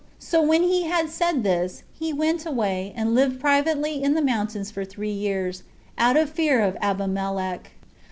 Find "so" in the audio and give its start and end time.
0.17-0.41